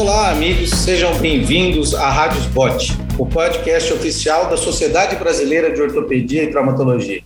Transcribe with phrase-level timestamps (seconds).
[0.00, 6.44] Olá, amigos, sejam bem-vindos à Rádio Spot, o podcast oficial da Sociedade Brasileira de Ortopedia
[6.44, 7.20] e Traumatologia.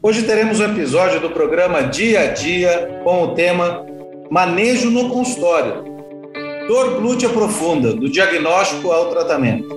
[0.00, 3.84] Hoje teremos um episódio do programa Dia a Dia com o tema
[4.30, 5.82] Manejo no Consultório.
[6.68, 9.76] Dor glútea profunda, do diagnóstico ao tratamento.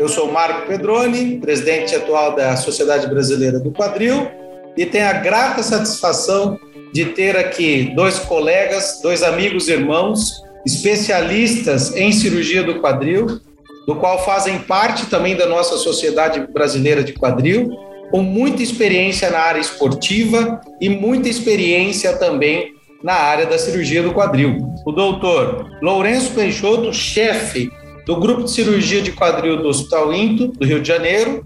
[0.00, 4.28] Eu sou Marco Pedroni, presidente atual da Sociedade Brasileira do Quadril,
[4.76, 6.58] e tenho a grata satisfação
[6.92, 13.40] de ter aqui dois colegas, dois amigos irmãos, especialistas em cirurgia do quadril,
[13.86, 17.70] do qual fazem parte também da nossa Sociedade Brasileira de Quadril,
[18.10, 24.12] com muita experiência na área esportiva e muita experiência também na área da cirurgia do
[24.12, 24.58] quadril.
[24.86, 27.70] O doutor Lourenço Peixoto, chefe
[28.06, 31.44] do Grupo de Cirurgia de Quadril do Hospital Into, do Rio de Janeiro,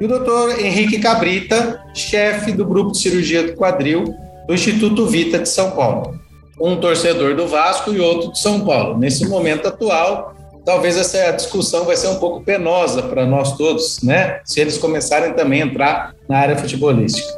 [0.00, 4.04] e o doutor Henrique Cabrita, chefe do Grupo de Cirurgia do Quadril
[4.46, 6.18] do Instituto Vita de São Paulo.
[6.60, 8.98] Um torcedor do Vasco e outro de São Paulo.
[8.98, 14.40] Nesse momento atual, talvez essa discussão vai ser um pouco penosa para nós todos, né?
[14.44, 17.28] Se eles começarem também a entrar na área futebolística.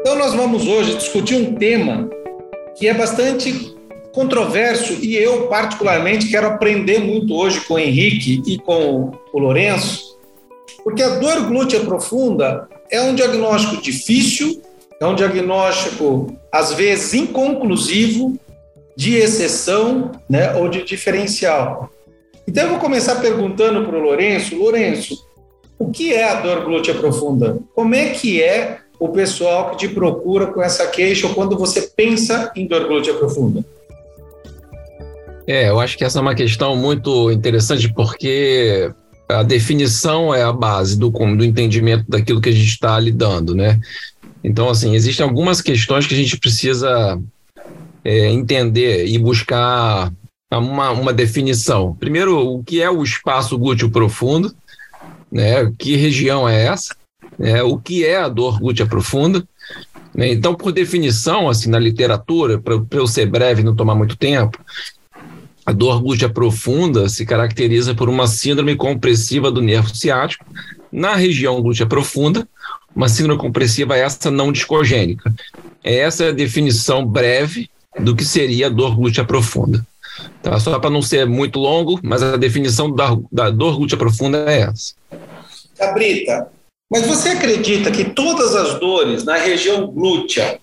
[0.00, 2.08] Então, nós vamos hoje discutir um tema
[2.76, 3.74] que é bastante
[4.12, 10.18] controverso e eu, particularmente, quero aprender muito hoje com o Henrique e com o Lourenço,
[10.84, 14.60] porque a dor glútea profunda é um diagnóstico difícil,
[15.02, 18.38] é um diagnóstico, às vezes, inconclusivo,
[18.96, 21.90] de exceção né, ou de diferencial.
[22.46, 25.26] Então, eu vou começar perguntando para o Lourenço: Lourenço,
[25.76, 27.58] o que é a dor glútea profunda?
[27.74, 31.82] Como é que é o pessoal que te procura com essa queixa ou quando você
[31.82, 33.64] pensa em dor glútea profunda?
[35.48, 38.92] É, eu acho que essa é uma questão muito interessante porque
[39.28, 43.80] a definição é a base do, do entendimento daquilo que a gente está lidando, né?
[44.42, 47.20] Então, assim, existem algumas questões que a gente precisa
[48.04, 50.12] é, entender e buscar
[50.50, 51.94] uma, uma definição.
[51.94, 54.54] Primeiro, o que é o espaço glúteo profundo,
[55.30, 55.72] né?
[55.78, 56.94] Que região é essa?
[57.38, 59.46] É, o que é a dor glútea profunda?
[60.14, 60.30] Né?
[60.32, 64.58] Então, por definição, assim, na literatura, para eu ser breve e não tomar muito tempo,
[65.64, 70.44] a dor glútea profunda se caracteriza por uma síndrome compressiva do nervo ciático
[70.90, 72.46] na região glútea profunda,
[72.94, 75.32] uma síndrome compressiva essa não discogênica.
[75.82, 79.84] Essa é a definição breve do que seria dor glútea profunda.
[80.42, 80.58] Tá?
[80.58, 84.62] Só para não ser muito longo, mas a definição da, da dor glútea profunda é
[84.62, 84.94] essa.
[85.76, 86.48] Cabrita,
[86.90, 90.60] mas você acredita que todas as dores na região glútea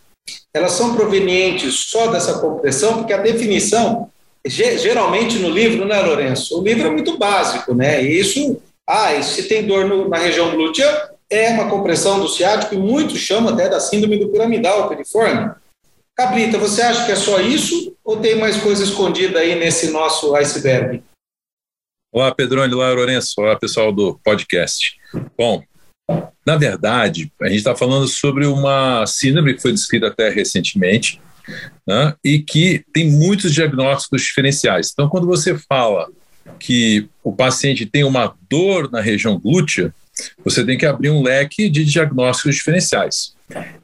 [0.54, 2.98] elas são provenientes só dessa compressão?
[2.98, 4.10] Porque a definição
[4.46, 6.60] geralmente no livro, né, Lourenço?
[6.60, 8.02] O livro é muito básico, né?
[8.02, 8.58] Isso,
[8.88, 13.20] ah, se tem dor no, na região glútea, é uma compressão do ciático e muitos
[13.20, 15.52] chamam até da síndrome do piramidal piriforme.
[16.16, 20.36] Cabrita, você acha que é só isso ou tem mais coisa escondida aí nesse nosso
[20.36, 21.04] iceberg?
[22.12, 24.98] Olá, Pedrone, olá, Lourenço, olá, pessoal do podcast.
[25.38, 25.64] Bom,
[26.46, 31.22] na verdade, a gente está falando sobre uma síndrome que foi descrita até recentemente,
[31.88, 34.90] né, e que tem muitos diagnósticos diferenciais.
[34.92, 36.10] Então, quando você fala
[36.60, 39.94] que o paciente tem uma dor na região glútea,
[40.44, 43.34] você tem que abrir um leque de diagnósticos diferenciais.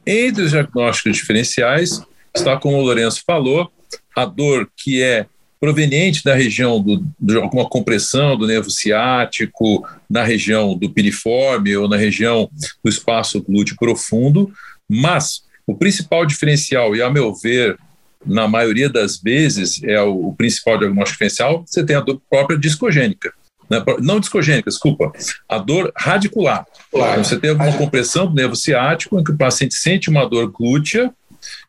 [0.05, 2.01] Entre os diagnósticos diferenciais
[2.35, 3.71] está, como o Lourenço falou,
[4.15, 5.25] a dor que é
[5.59, 11.87] proveniente da região do, de alguma compressão do nervo ciático, na região do piriforme ou
[11.87, 12.49] na região
[12.83, 14.51] do espaço glúteo profundo,
[14.87, 17.77] mas o principal diferencial, e a meu ver,
[18.23, 22.57] na maioria das vezes, é o, o principal diagnóstico diferencial, você tem a dor própria
[22.57, 23.33] discogênica.
[23.69, 23.83] Né?
[23.99, 25.11] Não discogênica, desculpa,
[25.49, 26.65] a dor radicular.
[26.91, 27.23] Claro.
[27.23, 31.13] Você tem uma compressão do nervo ciático, em que o paciente sente uma dor glútea,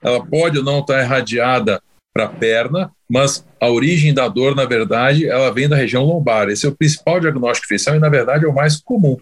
[0.02, 1.80] ela pode ou não estar irradiada
[2.14, 6.48] para a perna, mas a origem da dor, na verdade, ela vem da região lombar.
[6.48, 9.18] Esse é o principal diagnóstico diferencial e, na verdade, é o mais comum.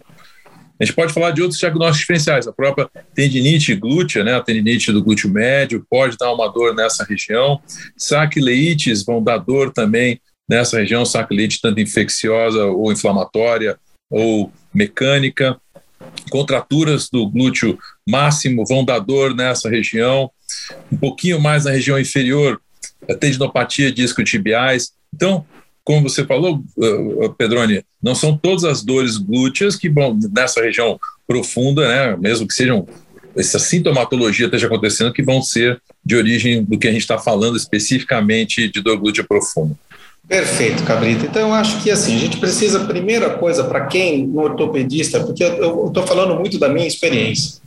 [0.79, 2.47] A gente pode falar de outros diagnósticos diferenciais.
[2.47, 7.03] A própria tendinite glútea, né, a tendinite do glúteo médio, pode dar uma dor nessa
[7.03, 7.61] região.
[7.95, 10.19] Saquileites vão dar dor também
[10.49, 13.77] nessa região, saquileite tanto infecciosa ou inflamatória
[14.09, 15.59] ou mecânica.
[16.29, 17.77] Contraturas do glúteo
[18.07, 20.29] máximo vão dar dor nessa região.
[20.91, 22.61] Um pouquinho mais na região inferior,
[23.09, 24.91] a tendinopatia disco-tibiais.
[25.13, 25.45] Então,
[25.83, 30.61] como você falou, uh, uh, Pedrone, não são todas as dores glúteas que vão nessa
[30.61, 32.87] região profunda, né, mesmo que sejam
[33.35, 37.57] essa sintomatologia esteja acontecendo, que vão ser de origem do que a gente está falando
[37.57, 39.75] especificamente de dor glútea profunda.
[40.27, 41.25] Perfeito, Cabrita.
[41.25, 45.43] Então, eu acho que assim, a gente precisa, primeira coisa, para quem, no ortopedista, porque
[45.43, 47.61] eu estou falando muito da minha experiência.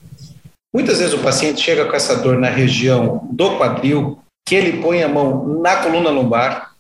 [0.75, 5.03] Muitas vezes o paciente chega com essa dor na região do quadril, que ele põe
[5.03, 6.73] a mão na coluna lombar,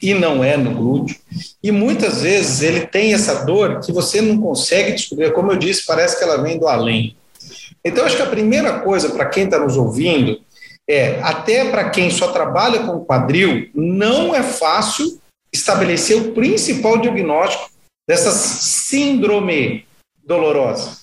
[0.00, 1.16] e não é no glúteo.
[1.62, 5.32] E muitas vezes ele tem essa dor que você não consegue descobrir.
[5.32, 7.16] Como eu disse, parece que ela vem do além.
[7.84, 10.40] Então, acho que a primeira coisa para quem está nos ouvindo
[10.88, 15.21] é, até para quem só trabalha com quadril, não é fácil
[15.52, 17.70] estabelecer o principal diagnóstico
[18.08, 19.86] dessa síndrome
[20.24, 21.02] dolorosa.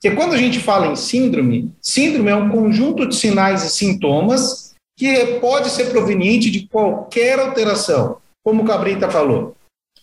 [0.00, 4.74] Porque quando a gente fala em síndrome, síndrome é um conjunto de sinais e sintomas
[4.96, 9.54] que pode ser proveniente de qualquer alteração, como o Cabrita falou.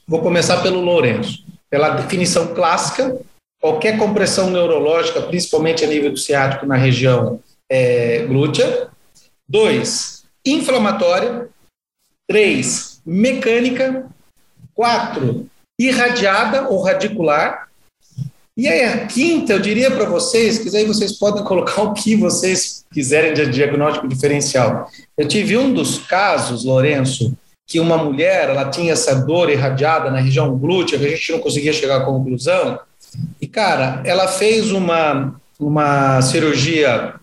[0.08, 1.46] Vou começar pelo Lourenço.
[1.70, 3.20] Pela definição clássica,
[3.60, 8.90] qualquer compressão neurológica, principalmente a nível do ciático na região é, glútea.
[9.48, 11.50] Dois, inflamatória.
[12.30, 14.06] Três, mecânica.
[14.76, 15.48] Quatro,
[15.80, 17.68] irradiada ou radicular.
[18.56, 22.16] E aí, a quinta, eu diria para vocês, que aí vocês podem colocar o que
[22.16, 24.90] vocês quiserem de diagnóstico diferencial.
[25.18, 27.36] Eu tive um dos casos, Lourenço,
[27.68, 31.40] que uma mulher ela tinha essa dor irradiada na região glútea, que a gente não
[31.40, 32.80] conseguia chegar à conclusão.
[33.42, 37.16] E, cara, ela fez uma, uma cirurgia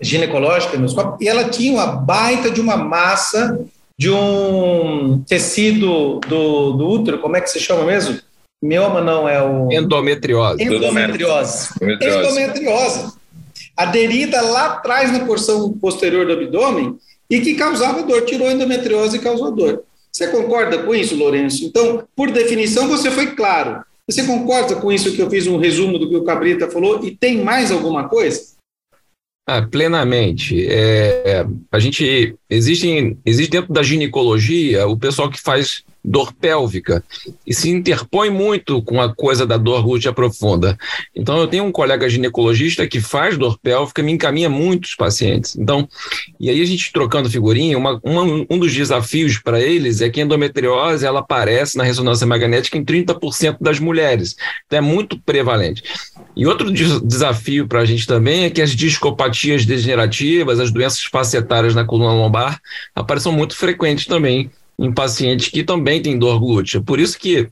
[0.00, 0.76] ginecológica
[1.20, 3.64] e ela tinha uma baita de uma massa
[4.02, 8.18] de um tecido do, do útero, como é que se chama mesmo?
[8.60, 9.70] Mioma não, é o...
[9.70, 10.60] Endometriose.
[10.60, 11.68] Endometriose.
[11.80, 12.28] Endometriose.
[12.28, 13.12] Endometriose.
[13.76, 16.98] Aderida lá atrás na porção posterior do abdômen
[17.30, 19.84] e que causava dor, tirou a endometriose e causou dor.
[20.10, 21.64] Você concorda com isso, Lourenço?
[21.64, 23.84] Então, por definição, você foi claro.
[24.10, 27.04] Você concorda com isso que eu fiz um resumo do que o Cabrita falou?
[27.04, 28.42] E tem mais alguma coisa?
[29.44, 30.66] Ah, plenamente.
[30.68, 37.02] É, a gente existe, existe dentro da ginecologia o pessoal que faz dor pélvica
[37.46, 40.76] e se interpõe muito com a coisa da dor glútea profunda.
[41.14, 45.56] Então, eu tenho um colega ginecologista que faz dor pélvica, me encaminha muitos pacientes.
[45.56, 45.88] Então,
[46.40, 50.20] e aí a gente trocando figurinha, uma, uma, um dos desafios para eles é que
[50.20, 54.36] a endometriose ela aparece na ressonância magnética em 30% das mulheres.
[54.66, 55.82] Então, é muito prevalente.
[56.34, 61.74] E outro desafio para a gente também é que as discopatias degenerativas, as doenças facetárias
[61.74, 62.60] na coluna lombar,
[62.94, 64.50] aparecem muito frequentes também
[64.82, 66.80] em pacientes que também têm dor glútea.
[66.80, 67.48] Por isso que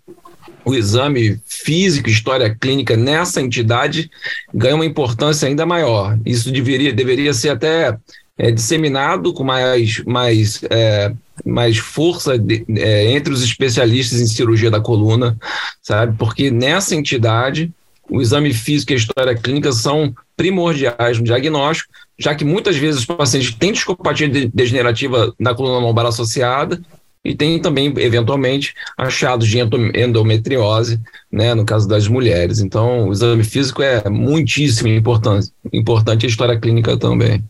[0.65, 4.11] o exame físico, história clínica nessa entidade
[4.53, 6.19] ganha uma importância ainda maior.
[6.27, 7.97] Isso deveria, deveria ser até
[8.37, 11.13] é, disseminado com mais, mais, é,
[11.47, 15.39] mais força de, é, entre os especialistas em cirurgia da coluna,
[15.81, 16.17] sabe?
[16.19, 17.71] Porque nessa entidade
[18.09, 23.01] o exame físico e a história clínica são primordiais no diagnóstico, já que muitas vezes
[23.01, 26.83] os pacientes têm discopatia degenerativa na coluna lombar associada
[27.25, 30.99] e tem também, eventualmente, achados de endometriose,
[31.31, 32.61] né, no caso das mulheres.
[32.61, 37.45] Então, o exame físico é muitíssimo importante, importante a história clínica também.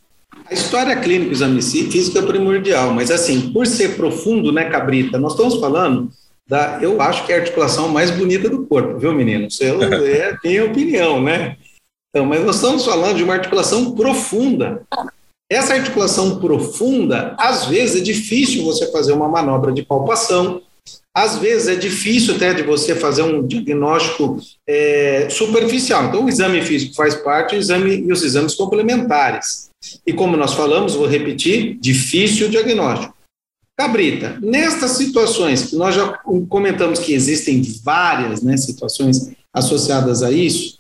[0.51, 5.19] A história clínica, o exame físico é primordial, mas assim, por ser profundo, né, Cabrita,
[5.19, 6.11] nós estamos falando
[6.49, 9.49] da, eu acho que é a articulação mais bonita do corpo, viu, menino?
[9.49, 11.57] Você é, tem opinião, né?
[12.11, 14.83] Então, mas nós estamos falando de uma articulação profunda.
[15.51, 20.63] Essa articulação profunda, às vezes é difícil você fazer uma manobra de palpação,
[21.13, 26.05] às vezes é difícil até de você fazer um diagnóstico é, superficial.
[26.05, 29.71] Então, o exame físico faz parte, o exame e os exames complementares.
[30.07, 33.13] E como nós falamos, vou repetir, difícil o diagnóstico.
[33.77, 40.80] Cabrita, nestas situações que nós já comentamos que existem várias né, situações associadas a isso,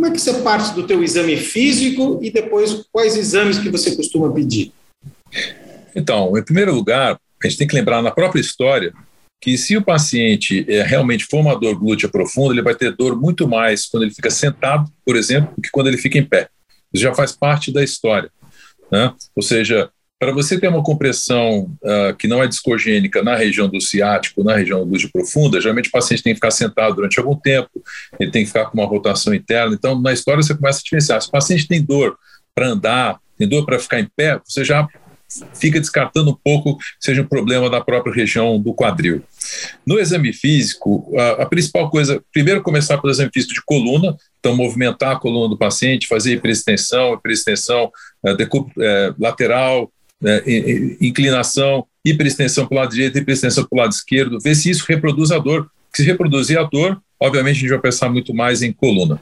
[0.00, 3.94] como é que você parte do teu exame físico e depois quais exames que você
[3.94, 4.72] costuma pedir?
[5.94, 8.94] Então, em primeiro lugar, a gente tem que lembrar na própria história
[9.42, 13.14] que se o paciente é, realmente for uma dor glútea profunda, ele vai ter dor
[13.14, 16.48] muito mais quando ele fica sentado, por exemplo, do que quando ele fica em pé.
[16.94, 18.30] Isso já faz parte da história.
[18.90, 19.12] Né?
[19.36, 23.80] Ou seja, para você ter uma compressão uh, que não é discogênica na região do
[23.80, 27.70] ciático, na região do profunda, geralmente o paciente tem que ficar sentado durante algum tempo,
[28.20, 29.74] ele tem que ficar com uma rotação interna.
[29.74, 31.22] Então, na história, você começa a diferenciar.
[31.22, 32.18] Se o paciente tem dor
[32.54, 34.86] para andar, tem dor para ficar em pé, você já
[35.54, 39.22] fica descartando um pouco que seja um problema da própria região do quadril.
[39.86, 44.54] No exame físico, a, a, principal coisa, primeiro começar pelo exame físico de coluna, então
[44.54, 47.90] movimentar a coluna do paciente, fazer hiperextensão, hiperextensão
[48.26, 50.42] é, é, lateral, né,
[51.00, 55.30] inclinação, hiperextensão para o lado direito, hiperextensão para o lado esquerdo, ver se isso reproduz
[55.30, 55.70] a dor.
[55.94, 59.20] Se reproduzir a dor, obviamente a gente vai pensar muito mais em coluna.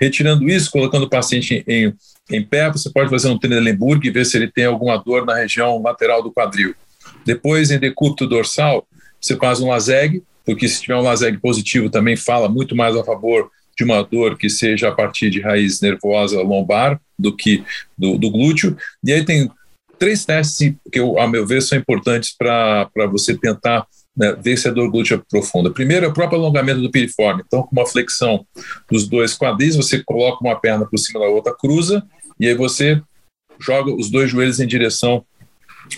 [0.00, 1.92] Retirando isso, colocando o paciente em,
[2.30, 5.34] em pé, você pode fazer um Trendelenburg e ver se ele tem alguma dor na
[5.34, 6.74] região lateral do quadril.
[7.26, 8.86] Depois, em decúbito dorsal,
[9.20, 13.04] você faz um laseg, porque se tiver um laseg positivo também fala muito mais a
[13.04, 17.62] favor de uma dor que seja a partir de raiz nervosa lombar do que
[17.96, 18.76] do, do glúteo.
[19.04, 19.48] E aí tem
[19.98, 23.86] três testes que, eu, a meu ver, são importantes para você tentar
[24.16, 25.70] né, vencedor glútea profunda.
[25.70, 27.42] Primeiro é o próprio alongamento do piriforme.
[27.46, 28.44] Então, com uma flexão
[28.90, 32.04] dos dois quadris, você coloca uma perna por cima da outra, cruza,
[32.40, 33.00] e aí você
[33.60, 35.24] joga os dois joelhos em direção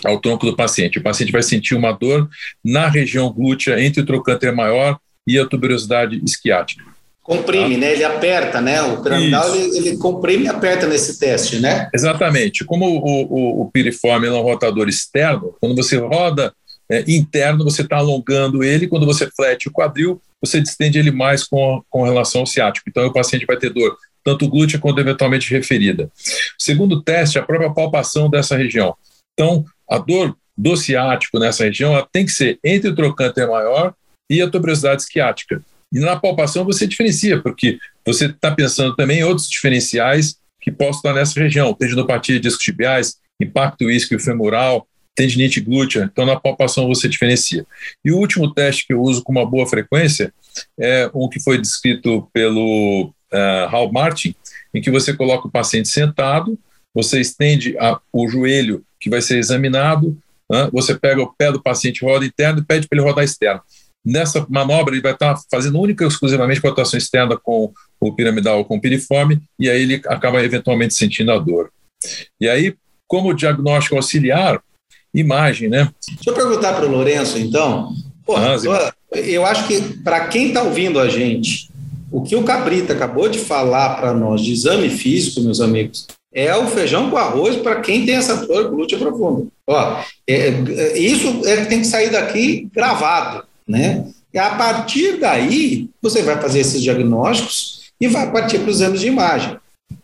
[0.05, 0.99] ao tronco do paciente.
[0.99, 2.29] O paciente vai sentir uma dor
[2.63, 6.90] na região glútea entre o trocânter maior e a tuberosidade isquiática.
[7.23, 7.93] Comprime, né?
[7.93, 8.81] Ele aperta, né?
[8.81, 11.89] O piramidal ele, ele, comprime e aperta nesse teste, né?
[11.93, 12.65] Exatamente.
[12.65, 16.53] Como o, o, o piriforme é um rotador externo, quando você roda
[16.91, 21.43] é, interno, você está alongando ele, quando você flete o quadril, você distende ele mais
[21.43, 22.89] com, com relação ao ciático.
[22.89, 26.11] Então, o paciente vai ter dor tanto glútea quanto eventualmente referida.
[26.57, 28.95] segundo teste é a própria palpação dessa região.
[29.33, 33.93] Então, a dor do ciático nessa região ela tem que ser entre o trocânter maior
[34.29, 35.61] e a tuberosidade esquiática.
[35.91, 40.97] E na palpação você diferencia, porque você está pensando também em outros diferenciais que possam
[40.97, 46.09] estar nessa região, tendinopatia de discos tibiais, impacto isquio-femoral, tendinite glútea.
[46.11, 47.65] Então, na palpação você diferencia.
[48.05, 50.33] E o último teste que eu uso com uma boa frequência
[50.79, 54.35] é um que foi descrito pelo uh, Hal Martin,
[54.73, 56.57] em que você coloca o paciente sentado,
[56.93, 60.17] você estende a, o joelho que vai ser examinado,
[60.49, 60.69] né?
[60.71, 63.61] você pega o pé do paciente, roda interno e pede para ele rodar externo.
[64.03, 68.65] Nessa manobra, ele vai estar fazendo única e exclusivamente rotação externa com o piramidal ou
[68.65, 71.69] com o piriforme, e aí ele acaba eventualmente sentindo a dor.
[72.39, 72.75] E aí,
[73.07, 74.59] como diagnóstico auxiliar,
[75.13, 75.91] imagem, né?
[76.07, 77.93] Deixa eu perguntar para o Lourenço, então.
[78.25, 81.69] Pô, ah, eu acho que para quem está ouvindo a gente,
[82.11, 86.55] o que o Cabrita acabou de falar para nós de exame físico, meus amigos, é
[86.55, 89.47] o feijão com arroz para quem tem essa dor glútea profunda.
[89.67, 94.05] Ó, é, é, isso é, tem que sair daqui gravado, né?
[94.33, 99.01] E a partir daí, você vai fazer esses diagnósticos e vai partir para os exames
[99.01, 99.57] de imagem.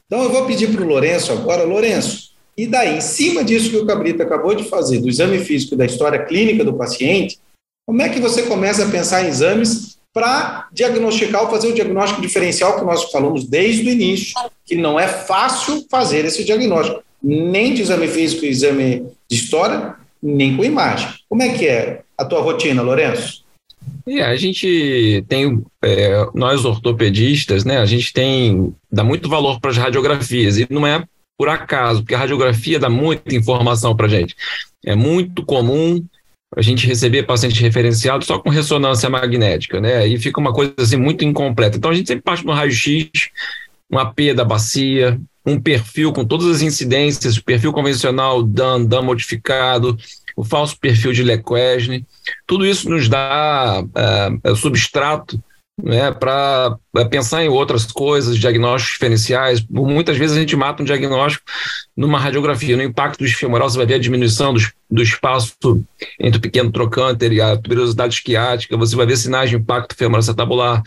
[0.05, 3.77] Então, eu vou pedir para o Lourenço agora, Lourenço, e daí, em cima disso que
[3.77, 7.37] o Cabrita acabou de fazer, do exame físico e da história clínica do paciente,
[7.85, 12.19] como é que você começa a pensar em exames para diagnosticar ou fazer o diagnóstico
[12.19, 14.33] diferencial que nós falamos desde o início,
[14.65, 19.95] que não é fácil fazer esse diagnóstico, nem de exame físico e exame de história,
[20.21, 21.09] nem com imagem.
[21.29, 23.45] Como é que é a tua rotina, Lourenço?
[24.07, 29.71] É, a gente tem, é, nós ortopedistas, né, a gente tem, dá muito valor para
[29.71, 31.03] as radiografias, e não é
[31.37, 34.35] por acaso, porque a radiografia dá muita informação para a gente.
[34.85, 36.03] É muito comum
[36.55, 39.97] a gente receber paciente referenciado só com ressonância magnética, né?
[39.97, 41.77] Aí fica uma coisa assim muito incompleta.
[41.77, 43.09] Então a gente sempre parte no raio-x,
[43.91, 49.97] um AP da bacia, um perfil com todas as incidências, perfil convencional DAN, DAN modificado,
[50.37, 52.05] o falso perfil de Lequesne.
[52.45, 53.83] Tudo isso nos dá
[54.43, 55.43] é, substrato
[55.83, 59.65] né, para é, pensar em outras coisas, diagnósticos diferenciais.
[59.67, 61.43] Muitas vezes a gente mata um diagnóstico
[61.95, 62.77] numa radiografia.
[62.77, 65.55] No impacto do femoral, você vai ver a diminuição do, do espaço
[66.19, 70.19] entre o pequeno trocânter e a tuberosidade esquiática, você vai ver sinais de impacto femoral
[70.19, 70.83] acetabular,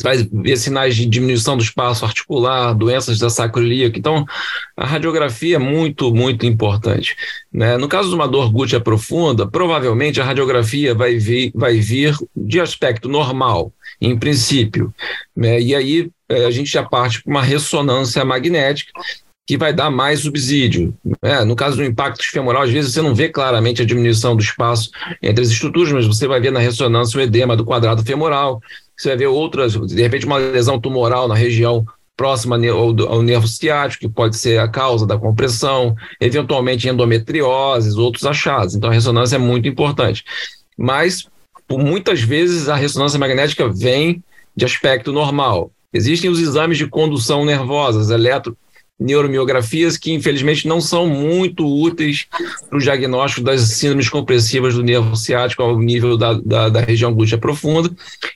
[0.00, 3.98] vai ver sinais de diminuição do espaço articular, doenças da sacroiliaca.
[3.98, 4.24] Então,
[4.76, 7.14] a radiografia é muito, muito importante.
[7.52, 7.76] Né?
[7.76, 12.58] No caso de uma dor glútea profunda, provavelmente a radiografia vai vir, vai vir de
[12.58, 14.94] aspecto normal, em princípio.
[15.36, 15.60] Né?
[15.60, 18.92] E aí é, a gente já parte para uma ressonância magnética,
[19.46, 20.96] que vai dar mais subsídio.
[21.22, 21.44] Né?
[21.44, 24.90] No caso do impacto femoral, às vezes você não vê claramente a diminuição do espaço
[25.20, 28.62] entre as estruturas, mas você vai ver na ressonância o edema do quadrado femoral,
[29.02, 31.84] você vai ver outras, de repente uma lesão tumoral na região
[32.16, 32.56] próxima
[33.08, 38.74] ao nervo ciático, que pode ser a causa da compressão, eventualmente endometrioses, outros achados.
[38.74, 40.24] Então a ressonância é muito importante.
[40.76, 41.26] Mas,
[41.70, 44.22] muitas vezes, a ressonância magnética vem
[44.54, 45.72] de aspecto normal.
[45.92, 48.56] Existem os exames de condução nervosa, eletro,
[49.02, 52.26] neuromiografias que, infelizmente, não são muito úteis
[52.68, 57.12] para o diagnóstico das síndromes compressivas do nervo ciático ao nível da, da, da, região
[57.12, 57.90] glútea profunda.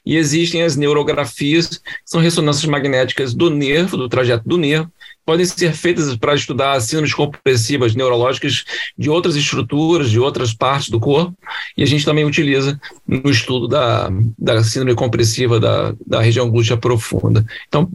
[0.04, 4.90] E existem as neurografias, que são ressonâncias magnéticas do nervo, do trajeto do nervo,
[5.26, 8.64] podem ser feitas para estudar síndromes compressivas neurológicas
[8.96, 11.36] de outras estruturas, de outras partes do corpo,
[11.76, 14.08] e a gente também utiliza no estudo da,
[14.38, 17.44] da síndrome compressiva da, da região glútea profunda.
[17.66, 17.90] Então,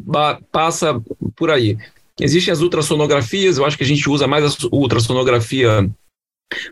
[0.52, 1.02] passa
[1.38, 1.78] por aí.
[2.22, 5.90] Existem as ultrassonografias, eu acho que a gente usa mais a ultrassonografia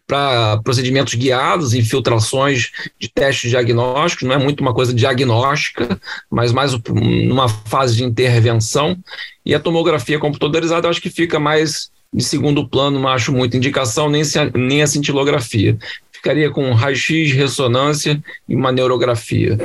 [0.06, 6.74] para procedimentos guiados, infiltrações de testes diagnósticos, não é muito uma coisa diagnóstica, mas mais
[6.94, 8.98] numa fase de intervenção.
[9.46, 13.58] E a tomografia computadorizada, eu acho que fica mais de segundo plano, não acho muita
[13.58, 14.22] indicação, nem,
[14.54, 15.78] nem a cintilografia.
[16.12, 19.58] Ficaria com raio-x, ressonância e uma neurografia.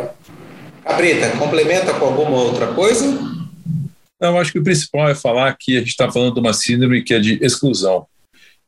[0.84, 3.33] Cabrita, complementa com alguma outra coisa?
[4.20, 7.02] Eu acho que o principal é falar que a gente está falando de uma síndrome
[7.02, 8.06] que é de exclusão.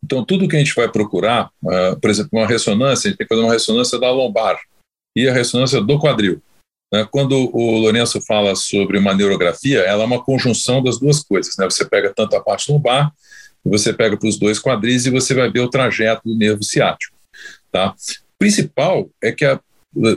[0.04, 3.26] Então, tudo que a gente vai procurar, uh, por exemplo, uma ressonância, a gente tem
[3.26, 4.58] que fazer uma ressonância da lombar.
[5.16, 6.42] e a ressonância do quadril.
[6.92, 7.06] Né?
[7.10, 11.56] Quando o Lourenço fala sobre uma neurografia, ela é uma conjunção das duas coisas.
[11.56, 11.64] Né?
[11.64, 13.12] Você pega tanto a parte lombar,
[13.64, 17.16] você pega para os dois quadris e você vai ver o trajeto do nervo ciático.
[17.72, 17.90] Tá?
[17.90, 19.58] O principal é que a,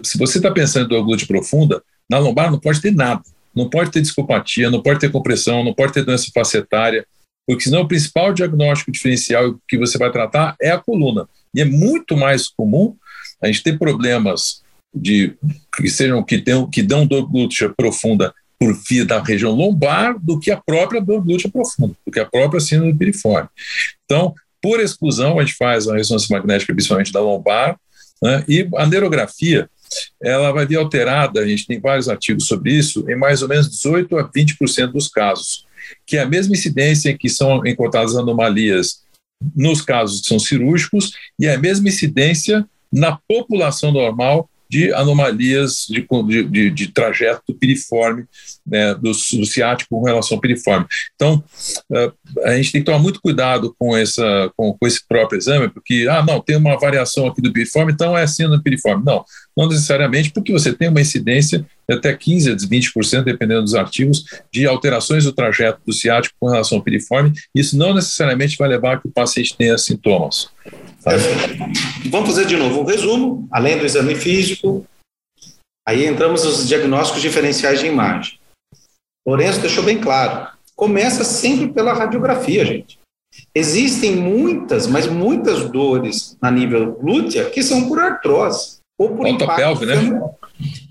[0.03, 3.23] se você está pensando em glúteo profunda, na lombar não pode ter nada.
[3.55, 7.05] Não pode ter discopatia, não pode ter compressão, não pode ter doença facetária,
[7.47, 11.27] porque senão o principal diagnóstico diferencial que você vai tratar é a coluna.
[11.53, 12.95] E é muito mais comum
[13.41, 14.61] a gente ter problemas
[14.93, 15.35] de
[15.75, 20.39] que sejam que, tenham, que dão dor glútea profunda por via da região lombar do
[20.39, 23.47] que a própria dor glútea profunda, do que a própria síndrome piriforme.
[24.05, 27.79] Então, por exclusão, a gente faz a ressonância magnética principalmente da lombar,
[28.21, 29.69] né, e a neurografia,
[30.21, 33.69] ela vai vir alterada, a gente tem vários artigos sobre isso, em mais ou menos
[33.69, 35.65] 18 a 20% dos casos,
[36.05, 39.01] que é a mesma incidência em que são encontradas anomalias
[39.55, 45.87] nos casos que são cirúrgicos e é a mesma incidência na população normal de anomalias
[45.89, 46.05] de,
[46.43, 48.25] de, de trajeto piriforme,
[48.65, 50.85] né, do, do, ciático com relação ao piriforme.
[51.15, 51.43] Então,
[51.91, 55.69] uh, a gente tem que tomar muito cuidado com, essa, com, com, esse próprio exame,
[55.69, 59.03] porque, ah, não, tem uma variação aqui do piriforme, então é no piriforme.
[59.03, 59.25] Não,
[59.57, 64.65] não necessariamente, porque você tem uma incidência até 15% a 20%, dependendo dos artigos, de
[64.67, 67.33] alterações do trajeto do ciático com relação ao piriforme.
[67.53, 70.49] Isso não necessariamente vai levar a que o paciente tenha sintomas.
[71.03, 71.11] Tá?
[72.09, 74.85] Vamos fazer de novo um resumo, além do exame físico.
[75.87, 78.39] Aí entramos nos diagnósticos diferenciais de imagem.
[79.27, 80.49] Lourenço deixou bem claro.
[80.75, 82.99] Começa sempre pela radiografia, gente.
[83.53, 89.85] Existem muitas, mas muitas dores na nível glútea que são por artrose ou por Otopelve,
[89.85, 90.11] impacto.
[90.11, 90.29] né?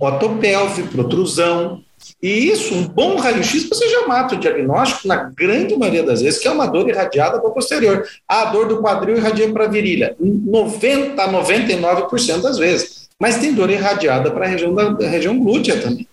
[0.00, 1.82] Otopelve, protrusão,
[2.22, 6.40] e isso, um bom raio-x, você já mata o diagnóstico, na grande maioria das vezes,
[6.40, 8.06] que é uma dor irradiada para o posterior.
[8.26, 13.08] A dor do quadril irradia para a virilha, 90% a 99% das vezes.
[13.20, 16.08] Mas tem dor irradiada para a região, da, região glútea também.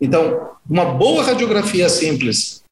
[0.00, 2.62] Então, uma boa radiografia simples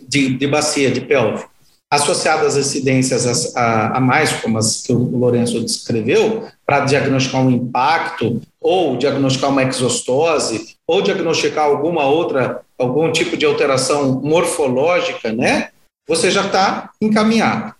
[0.00, 1.44] de, de bacia, de pelve,
[1.90, 7.42] associadas às incidências a, a, a, mais, como as que o Lourenço descreveu, para diagnosticar
[7.42, 15.32] um impacto, ou diagnosticar uma exostose, ou diagnosticar alguma outra, algum tipo de alteração morfológica,
[15.32, 15.70] né?
[16.08, 17.74] Você já está encaminhado.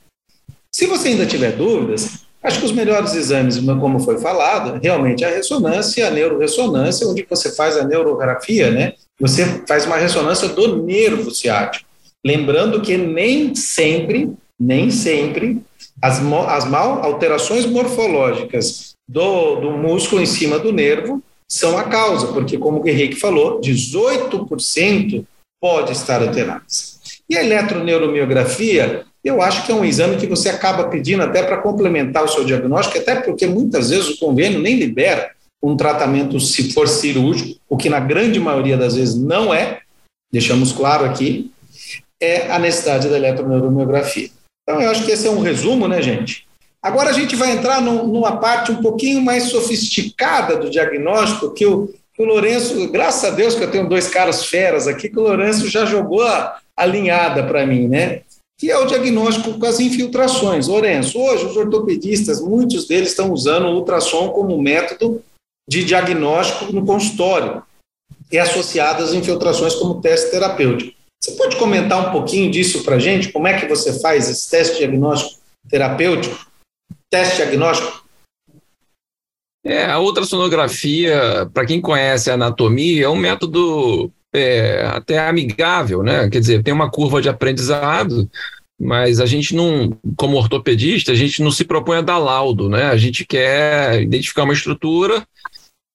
[0.72, 5.28] Se você ainda tiver dúvidas, acho que os melhores exames, como foi falado, realmente é
[5.28, 8.92] a ressonância e a neuroressonância, onde você faz a neurografia, né?
[9.20, 11.88] Você faz uma ressonância do nervo ciático.
[12.24, 15.60] Lembrando que nem sempre, nem sempre,
[16.00, 22.26] as, as mal alterações morfológicas do, do músculo em cima do nervo são a causa,
[22.28, 25.24] porque, como o Henrique falou, 18%
[25.60, 26.98] pode estar alteradas.
[27.28, 31.58] E a eletroneuromiografia, eu acho que é um exame que você acaba pedindo até para
[31.58, 35.30] complementar o seu diagnóstico, até porque muitas vezes o convênio nem libera
[35.62, 39.80] um tratamento se for cirúrgico, o que na grande maioria das vezes não é,
[40.30, 41.50] deixamos claro aqui,
[42.20, 44.30] é a necessidade da eletroneuromiografia.
[44.62, 46.47] Então, eu acho que esse é um resumo, né, gente?
[46.82, 51.66] Agora a gente vai entrar no, numa parte um pouquinho mais sofisticada do diagnóstico, que
[51.66, 55.18] o, que o Lourenço, graças a Deus que eu tenho dois caras feras aqui, que
[55.18, 58.22] o Lourenço já jogou a, alinhada para mim, né?
[58.58, 60.68] Que é o diagnóstico com as infiltrações.
[60.68, 65.22] Lourenço, hoje os ortopedistas, muitos deles estão usando o ultrassom como método
[65.68, 67.62] de diagnóstico no consultório
[68.30, 70.96] e associado às infiltrações como teste terapêutico.
[71.22, 73.32] Você pode comentar um pouquinho disso para a gente?
[73.32, 76.47] Como é que você faz esse teste diagnóstico terapêutico?
[77.10, 78.04] Teste diagnóstico?
[79.64, 86.28] É, a ultrassonografia, para quem conhece a anatomia, é um método é, até amigável, né?
[86.30, 88.30] Quer dizer, tem uma curva de aprendizado,
[88.80, 92.84] mas a gente não, como ortopedista, a gente não se propõe a dar laudo, né?
[92.84, 95.26] A gente quer identificar uma estrutura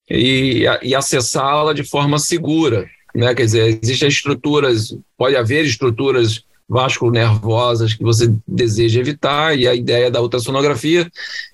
[0.10, 3.34] e, e acessá-la de forma segura né?
[3.36, 10.10] Quer dizer, existem estruturas, pode haver estruturas vasculo-nervosas que você deseja evitar, e a ideia
[10.10, 11.10] da ultrassonografia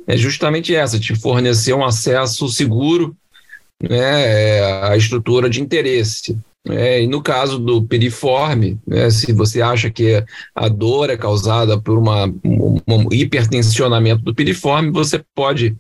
[0.08, 3.16] é justamente essa, te fornecer um acesso seguro
[3.84, 6.38] né, à estrutura de interesse.
[6.68, 10.24] É, e no caso do piriforme, né, se você acha que
[10.56, 15.76] a dor é causada por uma, um, um hipertensionamento do piriforme, você pode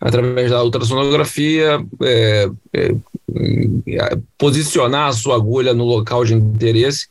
[0.00, 2.94] através da ultrassonografia, é, é,
[4.38, 7.06] posicionar a sua agulha no local de interesse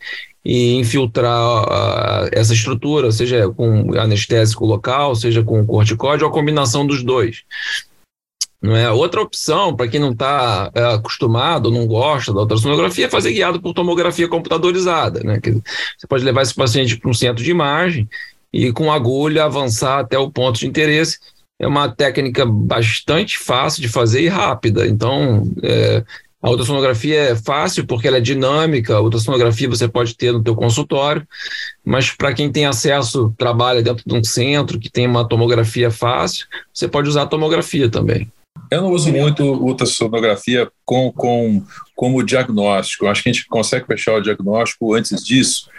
[0.51, 7.03] e infiltrar essa estrutura, seja com anestésico local, seja com corticóide ou a combinação dos
[7.03, 7.43] dois.
[8.59, 8.89] Não é?
[8.89, 13.61] Outra opção, para quem não está é, acostumado, não gosta da ultrassonografia, é fazer guiado
[13.61, 15.19] por tomografia computadorizada.
[15.23, 15.39] Né?
[15.95, 18.09] Você pode levar esse paciente para um centro de imagem
[18.51, 21.19] e com agulha avançar até o ponto de interesse
[21.59, 24.87] é uma técnica bastante fácil de fazer e rápida.
[24.87, 26.03] Então, é,
[26.41, 30.55] a ultrassonografia é fácil porque ela é dinâmica, a ultrassonografia você pode ter no teu
[30.55, 31.27] consultório,
[31.83, 36.47] mas para quem tem acesso, trabalha dentro de um centro que tem uma tomografia fácil,
[36.73, 38.31] você pode usar a tomografia também.
[38.71, 41.63] Eu não uso muito ultrassonografia com, com,
[41.95, 43.07] como diagnóstico.
[43.07, 45.69] Acho que a gente consegue fechar o diagnóstico antes disso.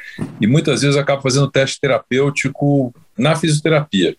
[0.41, 4.17] E muitas vezes acaba fazendo teste terapêutico na fisioterapia.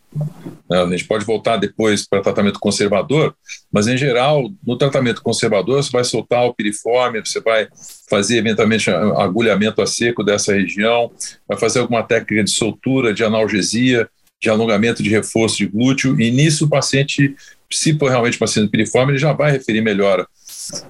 [0.70, 0.82] Né?
[0.82, 3.36] A gente pode voltar depois para tratamento conservador,
[3.72, 7.68] mas em geral, no tratamento conservador, você vai soltar o piriforme, você vai
[8.10, 11.12] fazer eventualmente agulhamento a seco dessa região,
[11.48, 14.08] vai fazer alguma técnica de soltura, de analgesia,
[14.40, 17.36] de alongamento de reforço de glúteo, e nisso o paciente
[17.72, 20.28] se for realmente síndrome piriforme, ele já vai referir melhora.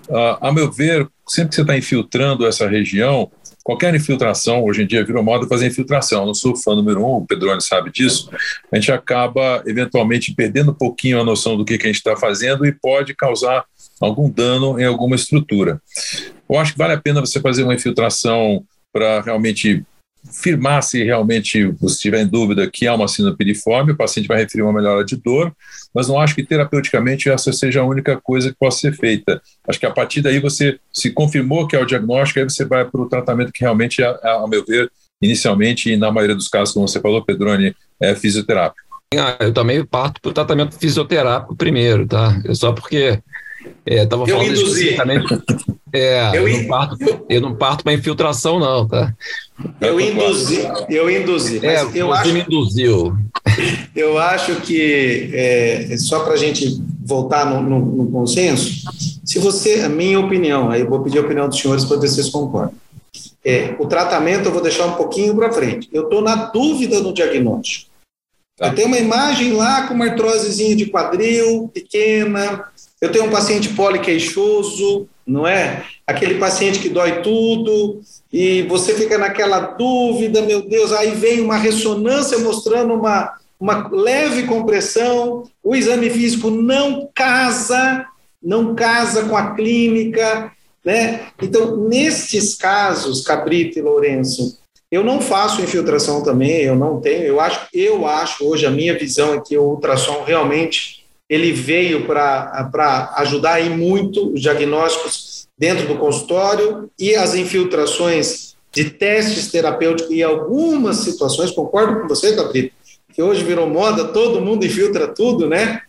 [0.10, 3.32] Uh, a meu ver, sempre que você está infiltrando essa região,
[3.63, 6.21] qualquer infiltração, hoje em dia virou moda fazer infiltração.
[6.21, 8.30] Eu não sou fã número um, o Pedrone sabe disso.
[8.71, 12.15] A gente acaba, eventualmente, perdendo um pouquinho a noção do que, que a gente está
[12.15, 13.65] fazendo e pode causar
[14.00, 15.82] algum dano em alguma estrutura.
[16.50, 19.84] Eu acho que vale a pena você fazer uma infiltração para realmente
[20.29, 24.38] firmar se realmente você estiver em dúvida que há uma síndrome piriforme, o paciente vai
[24.38, 25.51] referir uma melhora de dor,
[25.93, 29.41] mas não acho que terapeuticamente essa seja a única coisa que possa ser feita.
[29.67, 32.86] Acho que a partir daí você se confirmou que é o diagnóstico, aí você vai
[32.86, 36.73] para o tratamento que realmente, é, ao meu ver, inicialmente, e na maioria dos casos,
[36.73, 38.91] como você falou, Pedrone, é fisioterápico.
[39.13, 42.41] Ah, eu também parto para o tratamento fisioterápico primeiro, tá?
[42.45, 43.21] É só porque
[43.86, 45.41] é, tava eu falando especificamente.
[45.93, 46.97] É, eu, eu, não parto,
[47.30, 49.13] eu não parto para infiltração, não, tá?
[49.80, 51.65] Eu induzi, eu induzi.
[51.65, 53.17] É, eu você acho, me induziu.
[53.95, 58.86] Eu acho que, é, só para a gente voltar no, no, no, consenso,
[59.24, 62.08] se você, a minha opinião, aí eu vou pedir a opinião dos senhores para ver
[62.08, 62.74] se vocês concordam.
[63.43, 65.89] É, o tratamento eu vou deixar um pouquinho para frente.
[65.91, 67.89] Eu estou na dúvida no diagnóstico.
[68.58, 68.67] Tá.
[68.67, 72.70] Eu tenho uma imagem lá com uma artrosezinha de quadril, pequena,
[73.01, 75.83] eu tenho um paciente poliqueixoso, não é?
[76.05, 77.99] Aquele paciente que dói tudo
[78.31, 84.43] e você fica naquela dúvida, meu Deus, aí vem uma ressonância mostrando uma, uma leve
[84.43, 88.05] compressão, o exame físico não casa,
[88.41, 90.51] não casa com a clínica,
[90.85, 91.27] né?
[91.41, 94.59] Então, nestes casos, Cabrita e Lourenço,
[94.91, 98.97] eu não faço infiltração também, eu não tenho, eu acho, eu acho hoje a minha
[98.97, 101.00] visão é que o ultrassom realmente
[101.31, 108.89] ele veio para ajudar em muito os diagnósticos dentro do consultório e as infiltrações de
[108.89, 112.73] testes terapêuticos em algumas situações, concordo com você, Cabrito,
[113.13, 115.81] que hoje virou moda, todo mundo infiltra tudo, né?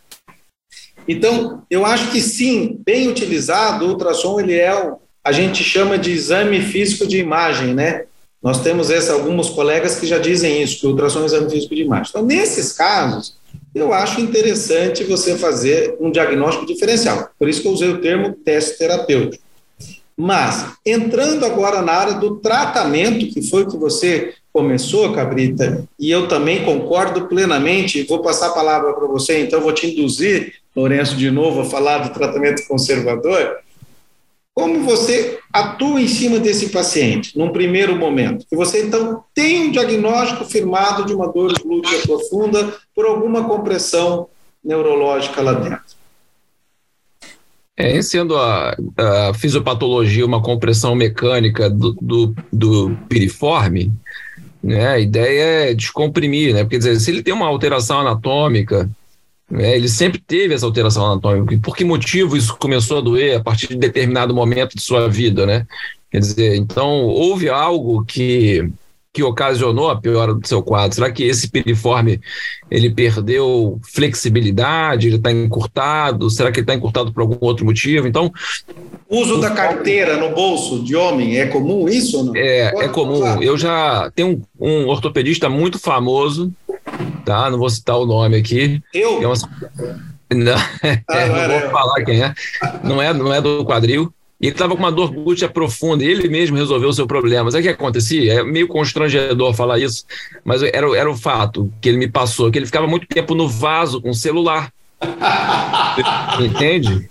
[1.05, 5.97] Então, eu acho que sim, bem utilizado, o ultrassom ele é o, a gente chama
[5.97, 8.05] de exame físico de imagem, né?
[8.41, 11.49] Nós temos essa, alguns colegas que já dizem isso, que o ultrassom é um exame
[11.49, 12.07] físico de imagem.
[12.09, 13.35] Então, nesses casos,
[13.73, 17.29] eu acho interessante você fazer um diagnóstico diferencial.
[17.37, 19.43] Por isso que eu usei o termo teste terapêutico.
[20.15, 26.11] Mas, entrando agora na área do tratamento, que foi o que você começou, Cabrita, e
[26.11, 31.15] eu também concordo plenamente, vou passar a palavra para você, então vou te induzir, Lourenço,
[31.15, 33.57] de novo, a falar do tratamento conservador.
[34.55, 38.45] Como você atua em cima desse paciente, num primeiro momento?
[38.47, 44.27] Que você, então, tem um diagnóstico firmado de uma dor glútea profunda por alguma compressão
[44.63, 46.03] neurológica lá dentro.
[47.75, 53.91] É, sendo a, a, fisiopatologia uma compressão mecânica do, do, do, piriforme,
[54.61, 56.63] né, a ideia é descomprimir, né?
[56.63, 58.87] Porque, dizer, se ele tem uma alteração anatômica,
[59.51, 61.57] é, ele sempre teve essa alteração anatômica.
[61.61, 65.45] Por que motivo isso começou a doer a partir de determinado momento de sua vida,
[65.45, 65.67] né?
[66.09, 68.71] Quer dizer, então houve algo que
[69.13, 70.95] que ocasionou a piora do seu quadro?
[70.95, 72.19] Será que esse piriforme
[72.69, 76.31] ele perdeu flexibilidade, ele está encurtado?
[76.31, 78.07] Será que ele está encurtado por algum outro motivo?
[78.07, 78.33] Então,
[79.07, 82.35] uso da carteira no bolso de homem é comum isso ou não?
[82.35, 83.39] É, é comum.
[83.39, 86.51] Eu já tenho um, um ortopedista muito famoso
[87.25, 87.49] tá?
[87.49, 88.81] Não vou citar o nome aqui.
[88.93, 89.21] Eu?
[89.21, 89.35] É uma...
[90.33, 92.33] Não, ah, é, não, vou falar quem é.
[92.83, 94.13] Não é, não é do quadril.
[94.41, 97.49] E ele estava com uma dor glútea profunda, e ele mesmo resolveu o seu problema.
[97.49, 98.33] Sabe o que acontecia?
[98.33, 100.03] É meio constrangedor falar isso,
[100.43, 103.47] mas era, era o fato que ele me passou, que ele ficava muito tempo no
[103.47, 104.69] vaso com o celular.
[106.41, 107.07] Entende?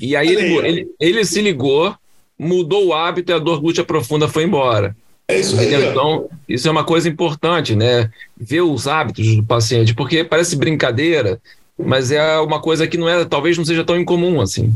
[0.00, 1.94] E aí ele, ele, ele se ligou,
[2.38, 4.96] mudou o hábito e a dor glútea profunda foi embora.
[5.26, 5.74] É isso aí.
[5.74, 8.10] Então, isso é uma coisa importante, né?
[8.36, 11.40] Ver os hábitos do paciente, porque parece brincadeira,
[11.78, 14.74] mas é uma coisa que não é, talvez não seja tão incomum assim.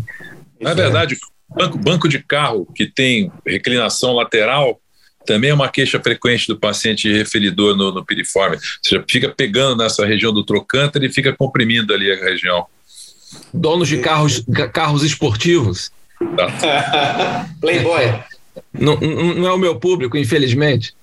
[0.60, 1.16] Na verdade,
[1.48, 4.80] banco, banco de carro que tem reclinação lateral
[5.28, 8.56] também é uma queixa frequente do paciente referidor no, no piriforme.
[8.56, 12.64] Ou seja, fica pegando nessa região do trocânter e fica comprimindo ali a região.
[13.52, 15.92] Donos de carros, carros esportivos.
[16.34, 17.46] Tá.
[17.60, 18.22] Playboy.
[18.72, 20.94] Não, não é o meu público, infelizmente.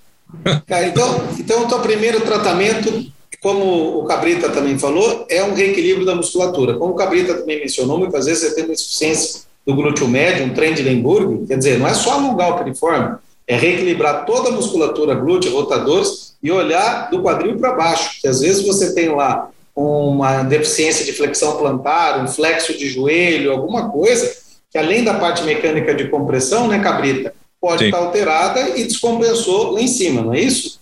[0.67, 3.05] Cara, então, então, o teu primeiro tratamento,
[3.41, 6.75] como o Cabrita também falou, é um reequilíbrio da musculatura.
[6.75, 10.53] Como o Cabrita também mencionou, muitas vezes você tem uma insuficiência do glúteo médio, um
[10.53, 13.15] Trendelenburg, quer dizer, não é só alongar o piriforme,
[13.47, 18.41] é reequilibrar toda a musculatura glútea, rotadores, e olhar do quadril para baixo, que às
[18.41, 24.31] vezes você tem lá uma deficiência de flexão plantar, um flexo de joelho, alguma coisa,
[24.71, 27.33] que além da parte mecânica de compressão, né, Cabrita,
[27.65, 27.85] pode Sim.
[27.85, 30.79] estar alterada e descompensou lá em cima, não é isso?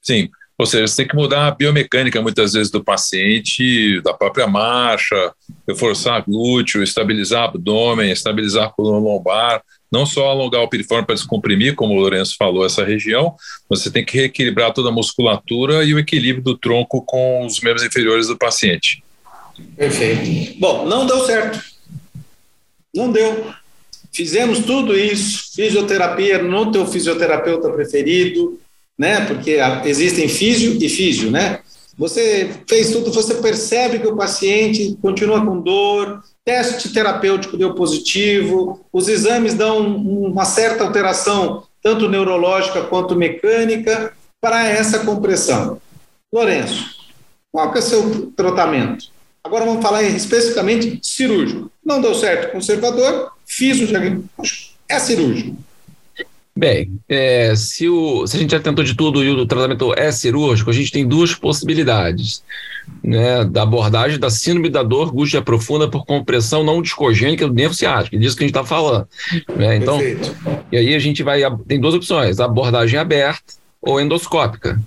[0.00, 0.30] Sim.
[0.56, 5.30] Ou seja, você tem que mudar a biomecânica muitas vezes do paciente, da própria marcha,
[5.68, 11.74] reforçar glúteo, estabilizar abdômen, estabilizar a coluna lombar, não só alongar o piriforme para descomprimir,
[11.74, 13.36] como o Lourenço falou, essa região,
[13.68, 17.84] você tem que reequilibrar toda a musculatura e o equilíbrio do tronco com os membros
[17.84, 19.04] inferiores do paciente.
[19.76, 20.58] Perfeito.
[20.58, 21.62] Bom, não deu certo.
[22.94, 23.52] Não deu.
[24.18, 28.58] Fizemos tudo isso, fisioterapia no teu fisioterapeuta preferido,
[28.98, 29.24] né?
[29.26, 31.60] Porque existem físio e físio, né?
[31.96, 38.84] Você fez tudo, você percebe que o paciente continua com dor, teste terapêutico deu positivo,
[38.92, 45.80] os exames dão uma certa alteração, tanto neurológica quanto mecânica, para essa compressão.
[46.34, 46.86] Lourenço,
[47.52, 49.12] qual que é o seu tratamento?
[49.48, 51.72] Agora vamos falar especificamente cirúrgico.
[51.82, 54.74] Não deu certo conservador, fiz o diagnóstico.
[54.86, 55.56] É cirúrgico.
[56.54, 60.12] Bem, é, se, o, se a gente já tentou de tudo e o tratamento é
[60.12, 62.42] cirúrgico, a gente tem duas possibilidades.
[63.04, 67.74] Né, da abordagem da síndrome da dor gústia profunda por compressão não discogênica do nervo
[67.74, 69.06] ciático, é disso que a gente está falando.
[69.54, 69.76] Né?
[69.76, 70.34] Então, Perfeito.
[70.72, 74.80] e aí a gente vai, tem duas opções, abordagem aberta ou endoscópica.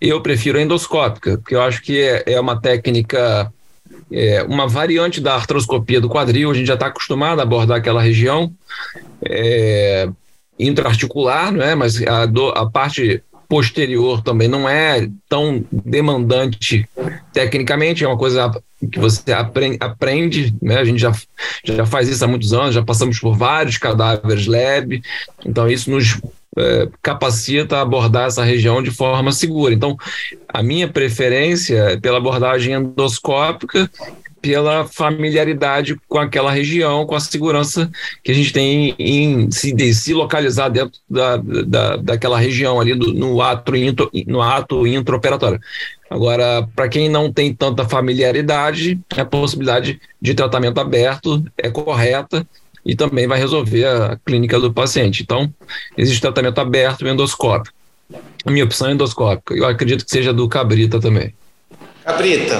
[0.00, 3.52] Eu prefiro endoscópica, porque eu acho que é, é uma técnica,
[4.10, 8.00] é, uma variante da artroscopia do quadril, a gente já está acostumado a abordar aquela
[8.00, 8.52] região,
[9.24, 10.08] é,
[10.58, 11.74] intraarticular, não é?
[11.74, 16.88] mas a, do, a parte posterior também não é tão demandante
[17.32, 18.50] tecnicamente, é uma coisa
[18.90, 20.78] que você aprende, aprende né?
[20.78, 21.12] a gente já,
[21.64, 25.00] já faz isso há muitos anos, já passamos por vários cadáveres lab,
[25.44, 26.20] então isso nos
[26.56, 29.74] é, capacita a abordar essa região de forma segura.
[29.74, 29.96] Então,
[30.48, 33.90] a minha preferência é pela abordagem endoscópica
[34.46, 37.90] pela familiaridade com aquela região, com a segurança
[38.22, 42.94] que a gente tem em se, de se localizar dentro da, da, daquela região ali
[42.94, 45.60] do, no ato, intro, no ato intraoperatório.
[46.08, 52.46] Agora, para quem não tem tanta familiaridade, a possibilidade de tratamento aberto é correta
[52.86, 55.22] e também vai resolver a clínica do paciente.
[55.22, 55.52] Então,
[55.98, 57.74] existe tratamento aberto e endoscópico.
[58.44, 59.54] A minha opção é endoscópica.
[59.54, 61.34] Eu acredito que seja do Cabrita também.
[62.04, 62.56] Cabrita,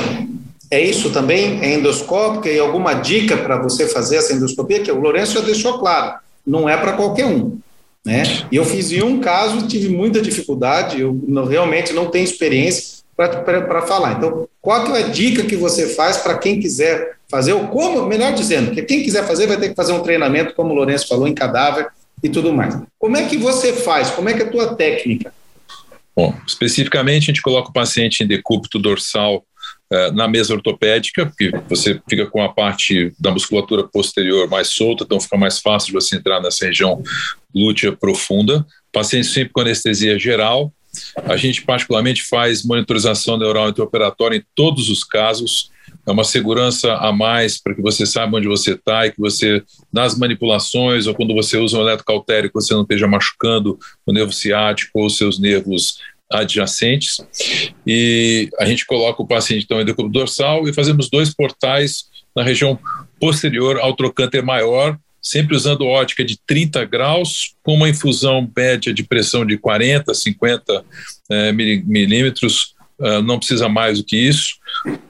[0.69, 1.62] é isso também?
[1.62, 4.81] É endoscópica e alguma dica para você fazer essa endoscopia?
[4.81, 7.59] Que o Lourenço já deixou claro, não é para qualquer um.
[8.05, 8.25] Né?
[8.51, 13.05] E eu fiz em um caso, tive muita dificuldade, eu não, realmente não tenho experiência
[13.17, 14.12] para falar.
[14.12, 18.33] Então, qual é a dica que você faz para quem quiser fazer, ou como, melhor
[18.35, 21.27] dizendo, que quem quiser fazer vai ter que fazer um treinamento, como o Lourenço falou,
[21.27, 21.89] em cadáver
[22.23, 22.79] e tudo mais.
[22.99, 24.11] Como é que você faz?
[24.11, 25.33] Como é que é a tua técnica?
[26.15, 29.45] Bom, especificamente a gente coloca o paciente em decúbito dorsal
[29.93, 35.05] uh, na mesa ortopédica, porque você fica com a parte da musculatura posterior mais solta,
[35.05, 37.03] então fica mais fácil de você entrar nessa região
[37.55, 38.67] glútea profunda.
[38.91, 40.73] Paciente sempre com anestesia geral.
[41.27, 45.71] A gente particularmente faz monitorização neural intraoperatória em todos os casos,
[46.07, 49.62] é uma segurança a mais para que você saiba onde você está e que você,
[49.92, 55.01] nas manipulações ou quando você usa um eletrocautérico, você não esteja machucando o nervo ciático
[55.01, 55.99] ou os seus nervos
[56.31, 57.19] adjacentes.
[57.85, 62.42] E a gente coloca o paciente então em decúbito dorsal e fazemos dois portais na
[62.42, 62.79] região
[63.19, 69.03] posterior ao trocânter maior, sempre usando ótica de 30 graus, com uma infusão média de
[69.03, 70.85] pressão de 40, 50
[71.31, 74.57] é, milímetros Uh, não precisa mais do que isso.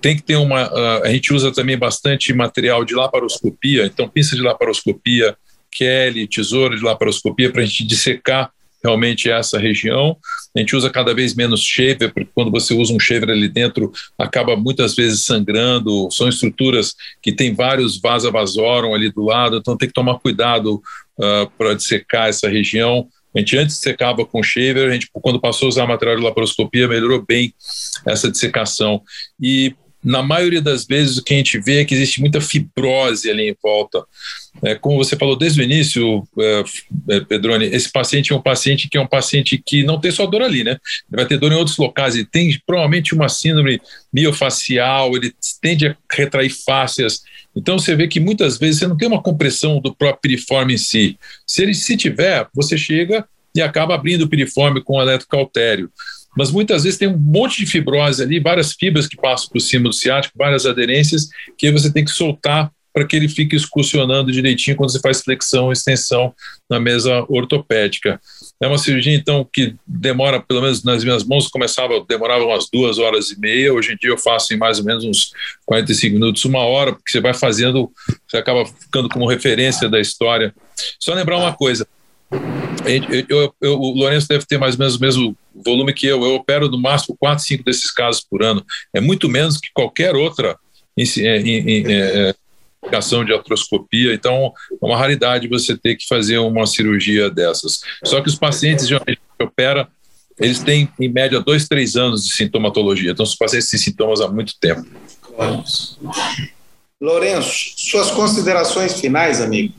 [0.00, 0.68] Tem que ter uma.
[0.72, 5.36] Uh, a gente usa também bastante material de laparoscopia, então pinça de laparoscopia,
[5.70, 8.50] Kelly, tesoura de laparoscopia para a gente dissecar
[8.82, 10.16] realmente essa região.
[10.54, 13.92] A gente usa cada vez menos shaver, porque quando você usa um shaver ali dentro,
[14.18, 16.08] acaba muitas vezes sangrando.
[16.10, 20.82] São estruturas que tem vários vaza-vasorum ali do lado, então tem que tomar cuidado
[21.18, 23.08] uh, para dissecar essa região.
[23.36, 26.88] A gente antes secava com shaver, a gente quando passou a usar material de laparoscopia
[26.88, 27.52] melhorou bem
[28.06, 29.02] essa dissecação.
[29.38, 29.74] E
[30.06, 33.50] na maioria das vezes o que a gente vê é que existe muita fibrose ali
[33.50, 34.04] em volta.
[34.62, 36.64] É, como você falou desde o início, é,
[37.10, 40.24] é, Pedrone, esse paciente é um paciente que é um paciente que não tem só
[40.24, 40.78] dor ali, né?
[41.10, 43.80] Ele vai ter dor em outros locais, ele tem provavelmente uma síndrome
[44.12, 47.22] miofacial, ele tende a retrair fáscias.
[47.54, 50.78] Então você vê que muitas vezes você não tem uma compressão do próprio piriforme em
[50.78, 51.18] si.
[51.44, 55.90] Se ele se tiver, você chega e acaba abrindo o piriforme com eletrocautério
[56.36, 59.84] mas muitas vezes tem um monte de fibrose ali, várias fibras que passam por cima
[59.84, 64.74] do ciático, várias aderências, que você tem que soltar para que ele fique excursionando direitinho
[64.74, 66.34] quando você faz flexão e extensão
[66.68, 68.18] na mesa ortopédica.
[68.58, 72.96] É uma cirurgia, então, que demora, pelo menos nas minhas mãos, começava, demorava umas duas
[72.96, 75.30] horas e meia, hoje em dia eu faço em mais ou menos uns
[75.66, 77.92] 45 minutos, uma hora, porque você vai fazendo,
[78.26, 80.54] você acaba ficando como referência da história.
[80.98, 81.86] Só lembrar uma coisa,
[82.86, 86.24] eu, eu, eu, o Lourenço deve ter mais ou menos o mesmo volume que eu.
[86.24, 88.64] Eu opero no máximo 4, 5 desses casos por ano.
[88.94, 90.56] É muito menos que qualquer outra
[90.96, 92.42] indicação
[93.22, 94.14] é, de artroscopia.
[94.14, 97.80] Então, é uma raridade você ter que fazer uma cirurgia dessas.
[98.04, 99.88] Só que os pacientes geralmente que opera,
[100.38, 103.10] eles têm, em média, dois, três anos de sintomatologia.
[103.10, 104.86] Então, os pacientes têm sintomas há muito tempo.
[107.00, 109.74] Lourenço, suas considerações finais, amigo?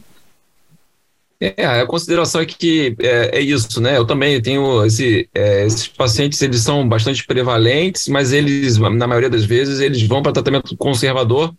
[1.39, 3.95] É, a consideração é que é, é isso, né?
[3.95, 9.29] Eu também tenho esse, é, esses pacientes, eles são bastante prevalentes, mas eles, na maioria
[9.29, 11.53] das vezes, eles vão para tratamento conservador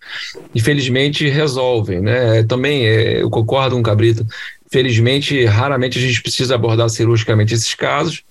[0.52, 2.42] e felizmente resolvem, né?
[2.42, 4.26] Também é, eu concordo com o Cabrito.
[4.70, 8.22] Felizmente, raramente a gente precisa abordar cirurgicamente esses casos.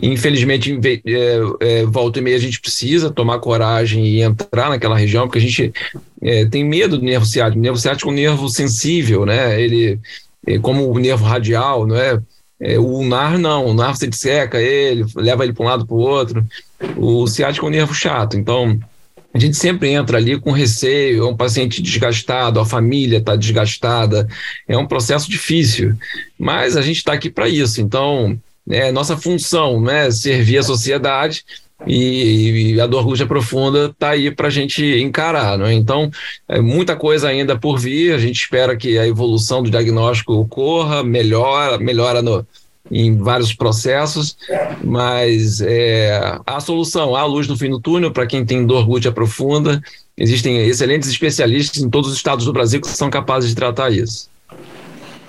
[0.00, 5.26] Infelizmente, é, é, volta e meia a gente precisa tomar coragem e entrar naquela região,
[5.26, 5.72] porque a gente
[6.22, 7.58] é, tem medo do nervo ciático.
[7.58, 9.60] O nervo ciático é um nervo sensível, né?
[9.60, 9.98] Ele é,
[10.60, 12.18] como o nervo radial, não é?
[12.60, 15.94] é o ulnar não, o ulnar você disseca ele, leva ele para um lado para
[15.94, 16.46] o outro.
[16.96, 18.78] O ciático é um nervo chato, então
[19.34, 24.26] a gente sempre entra ali com receio, é um paciente desgastado, a família está desgastada,
[24.66, 25.94] é um processo difícil,
[26.38, 31.44] mas a gente está aqui para isso, então é nossa função, né, servir a sociedade
[31.84, 35.58] e, e a dor glútea profunda está aí para a gente encarar.
[35.58, 35.74] Né?
[35.74, 36.10] Então,
[36.48, 41.02] é muita coisa ainda por vir, a gente espera que a evolução do diagnóstico ocorra,
[41.02, 42.46] melhora, melhora no,
[42.90, 44.36] em vários processos,
[44.82, 49.12] mas é, a solução, há luz no fim do túnel para quem tem dor glútea
[49.12, 49.82] profunda.
[50.16, 54.30] Existem excelentes especialistas em todos os estados do Brasil que são capazes de tratar isso.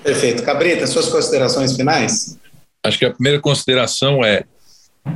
[0.02, 0.42] Perfeito.
[0.42, 2.38] Cabrita, suas considerações finais?
[2.82, 4.44] Acho que a primeira consideração é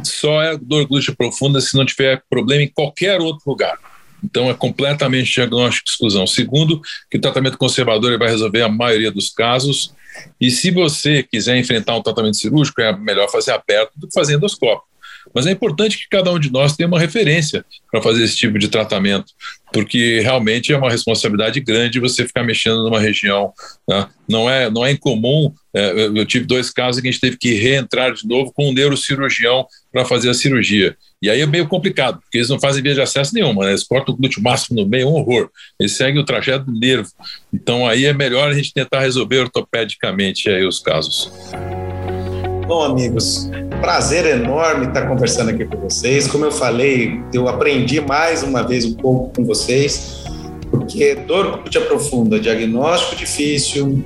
[0.02, 3.78] só é dor glútea profunda se não tiver problema em qualquer outro lugar.
[4.22, 6.26] Então é completamente diagnóstico de exclusão.
[6.26, 9.92] Segundo, que o tratamento conservador vai resolver a maioria dos casos.
[10.40, 14.34] E se você quiser enfrentar um tratamento cirúrgico, é melhor fazer aberto do que fazer
[14.34, 14.91] endoscópio.
[15.34, 18.58] Mas é importante que cada um de nós tenha uma referência para fazer esse tipo
[18.58, 19.32] de tratamento,
[19.72, 23.52] porque realmente é uma responsabilidade grande você ficar mexendo numa região.
[23.86, 24.10] Tá?
[24.28, 25.52] Não, é, não é incomum.
[25.74, 28.72] É, eu tive dois casos que a gente teve que reentrar de novo com um
[28.72, 30.96] neurocirurgião para fazer a cirurgia.
[31.20, 33.70] E aí é meio complicado, porque eles não fazem via de acesso nenhuma, né?
[33.70, 35.48] eles cortam o glúteo máximo no meio, é um horror.
[35.78, 37.08] Eles seguem o trajeto do nervo.
[37.52, 41.32] Então aí é melhor a gente tentar resolver ortopedicamente aí os casos.
[42.66, 43.48] Bom, amigos,
[43.82, 46.28] prazer enorme estar conversando aqui com vocês.
[46.28, 50.22] Como eu falei, eu aprendi mais uma vez um pouco com vocês,
[50.70, 54.04] porque dor glútea profunda, diagnóstico difícil,